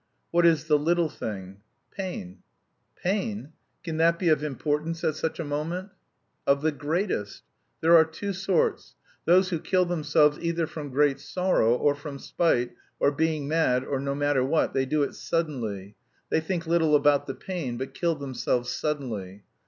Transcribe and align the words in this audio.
"What 0.31 0.47
is 0.47 0.65
the 0.65 0.79
little 0.79 1.09
thing?" 1.09 1.61
"Pain." 1.95 2.41
"Pain? 3.03 3.53
Can 3.83 3.97
that 3.97 4.17
be 4.17 4.29
of 4.29 4.43
importance 4.43 5.03
at 5.03 5.13
such 5.15 5.39
a 5.39 5.43
moment?" 5.43 5.89
"Of 6.47 6.63
the 6.63 6.71
greatest. 6.71 7.43
There 7.81 7.95
are 7.95 8.03
two 8.03 8.33
sorts: 8.33 8.95
those 9.25 9.49
who 9.49 9.59
kill 9.59 9.85
themselves 9.85 10.39
either 10.41 10.65
from 10.65 10.89
great 10.89 11.19
sorrow 11.19 11.75
or 11.75 11.93
from 11.93 12.17
spite, 12.17 12.71
or 12.99 13.11
being 13.11 13.47
mad, 13.47 13.83
or 13.83 13.99
no 13.99 14.15
matter 14.15 14.43
what... 14.43 14.73
they 14.73 14.87
do 14.87 15.03
it 15.03 15.13
suddenly. 15.13 15.93
They 16.31 16.39
think 16.41 16.65
little 16.65 16.95
about 16.95 17.27
the 17.27 17.35
pain, 17.35 17.77
but 17.77 17.93
kill 17.93 18.15
themselves 18.15 18.71
suddenly. 18.71 19.43